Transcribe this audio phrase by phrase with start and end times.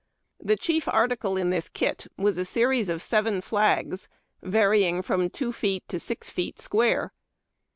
[0.39, 4.07] The chief article in this kit was a series of seven flags,
[4.41, 7.13] varying from two feet to six feet square.